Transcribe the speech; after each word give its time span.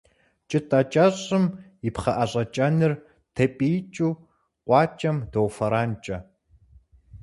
Кӏытӏэ 0.49 0.81
кӏэщӏым 0.91 1.45
и 1.87 1.89
пхъэӏэщэ 1.95 2.43
кӏэныр 2.53 2.93
тепӏиикӏыу 3.35 4.13
къуакӏэм 4.65 5.17
доуфэранкӏэ. 5.31 6.17